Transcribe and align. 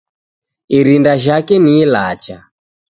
Irinda 0.79 1.13
jhake 1.23 1.55
ni 1.59 1.73
ilacha. 1.83 2.37